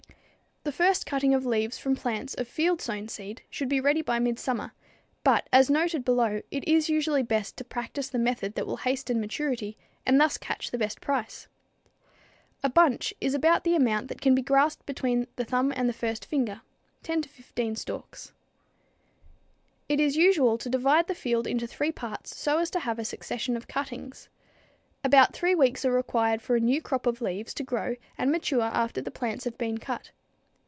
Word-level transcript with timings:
The 0.63 0.71
first 0.87 1.07
cutting 1.07 1.33
of 1.33 1.43
leaves 1.43 1.79
from 1.79 1.95
plants 1.95 2.35
of 2.35 2.47
field 2.47 2.81
sown 2.81 3.07
seed 3.07 3.41
should 3.49 3.67
be 3.67 3.81
ready 3.81 4.03
by 4.03 4.19
midsummer, 4.19 4.73
but 5.23 5.49
as 5.51 5.71
noted 5.71 6.05
below 6.05 6.43
it 6.51 6.67
is 6.67 6.87
usually 6.87 7.23
best 7.23 7.57
to 7.57 7.63
practice 7.63 8.09
the 8.09 8.19
method 8.19 8.53
that 8.53 8.67
will 8.67 8.77
hasten 8.77 9.19
maturity 9.19 9.75
and 10.05 10.21
thus 10.21 10.37
catch 10.37 10.69
the 10.69 10.77
best 10.77 11.01
price. 11.01 11.47
A 12.61 12.69
"bunch" 12.69 13.11
is 13.19 13.33
about 13.33 13.63
the 13.63 13.73
amount 13.75 14.07
that 14.09 14.21
can 14.21 14.35
be 14.35 14.43
grasped 14.43 14.85
between 14.85 15.25
the 15.35 15.45
thumb 15.45 15.73
and 15.75 15.89
the 15.89 15.93
first 15.93 16.25
finger, 16.25 16.61
10 17.01 17.23
to 17.23 17.29
15 17.29 17.75
stalks. 17.77 18.31
It 19.89 19.99
is 19.99 20.15
usual 20.15 20.59
to 20.59 20.69
divide 20.69 21.07
the 21.07 21.15
field 21.15 21.47
into 21.47 21.65
three 21.65 21.91
parts 21.91 22.37
so 22.37 22.59
as 22.59 22.69
to 22.69 22.81
have 22.81 22.99
a 22.99 23.03
succession 23.03 23.57
of 23.57 23.67
cuttings. 23.67 24.29
About 25.03 25.33
three 25.33 25.55
weeks 25.55 25.85
are 25.85 25.91
required 25.91 26.39
for 26.39 26.55
a 26.55 26.59
new 26.59 26.83
crop 26.83 27.07
of 27.07 27.19
leaves 27.19 27.55
to 27.55 27.63
grow 27.63 27.95
and 28.15 28.31
mature 28.31 28.61
after 28.61 29.01
the 29.01 29.09
plants 29.09 29.45
have 29.45 29.57
been 29.57 29.79
cut. 29.79 30.11